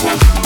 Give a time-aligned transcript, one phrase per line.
[0.00, 0.37] Thank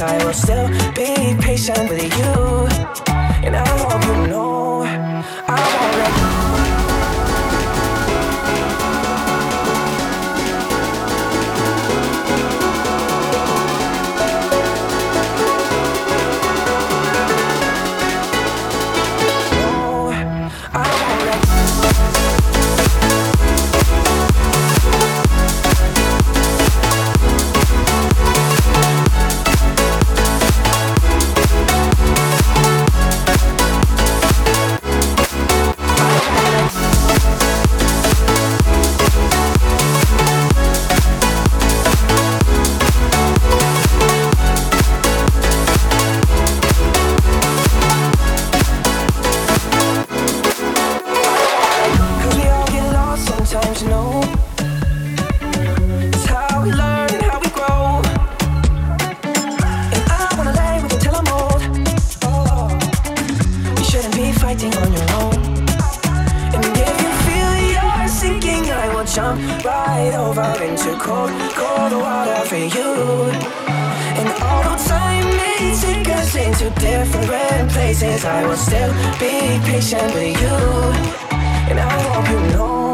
[0.00, 0.87] I will still
[76.70, 80.58] different places, I will still be patient with you.
[81.70, 82.87] And I hope you know.